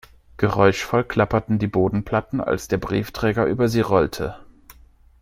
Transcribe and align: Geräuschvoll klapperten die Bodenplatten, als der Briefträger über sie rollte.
Geräuschvoll 0.37 1.03
klapperten 1.03 1.59
die 1.59 1.67
Bodenplatten, 1.67 2.41
als 2.41 2.67
der 2.67 2.77
Briefträger 2.79 3.45
über 3.45 3.69
sie 3.69 3.81
rollte. 3.81 4.35